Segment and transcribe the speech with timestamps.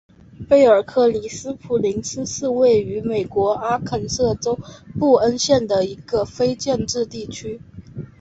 [0.49, 4.57] 贝尔克里克斯普林斯是位于美国阿肯色州
[4.97, 7.61] 布恩县的一个非建制地区。